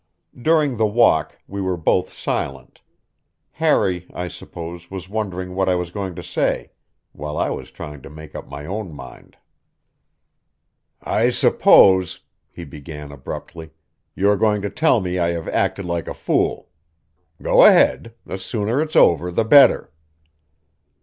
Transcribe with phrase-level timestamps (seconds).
[0.41, 2.81] During the walk we were both silent:
[3.51, 6.71] Harry, I suppose, was wondering what I was going to say,
[7.11, 9.37] while I was trying to make up my own mind.
[11.03, 13.69] "I suppose," he began abruptly,
[14.15, 16.69] "you are going to tell me I have acted like a fool.
[17.39, 19.91] Go ahead; the sooner it's over the better."